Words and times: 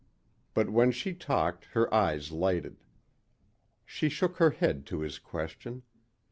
But 0.55 0.67
when 0.71 0.89
she 0.91 1.13
talked 1.13 1.65
her 1.75 1.93
eyes 1.93 2.31
lighted. 2.31 2.77
She 3.85 4.09
shook 4.09 4.37
her 4.37 4.49
head 4.49 4.83
to 4.87 5.01
his 5.01 5.19
question. 5.19 5.83